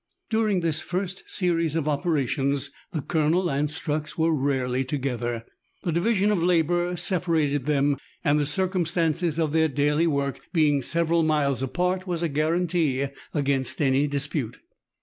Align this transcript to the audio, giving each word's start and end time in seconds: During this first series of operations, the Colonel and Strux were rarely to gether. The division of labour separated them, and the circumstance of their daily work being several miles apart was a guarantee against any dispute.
During 0.31 0.61
this 0.61 0.81
first 0.81 1.25
series 1.29 1.75
of 1.75 1.87
operations, 1.87 2.71
the 2.91 3.03
Colonel 3.03 3.51
and 3.51 3.69
Strux 3.69 4.17
were 4.17 4.33
rarely 4.33 4.83
to 4.83 4.97
gether. 4.97 5.45
The 5.83 5.91
division 5.91 6.31
of 6.31 6.41
labour 6.41 6.97
separated 6.97 7.67
them, 7.67 7.97
and 8.23 8.39
the 8.39 8.47
circumstance 8.47 9.21
of 9.37 9.51
their 9.51 9.67
daily 9.67 10.07
work 10.07 10.39
being 10.53 10.81
several 10.81 11.21
miles 11.21 11.61
apart 11.61 12.07
was 12.07 12.23
a 12.23 12.29
guarantee 12.29 13.09
against 13.35 13.79
any 13.79 14.07
dispute. 14.07 14.57